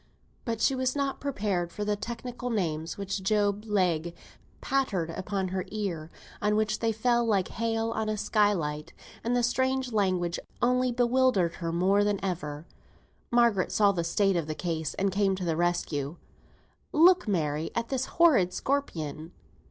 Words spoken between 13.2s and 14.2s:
Margaret saw the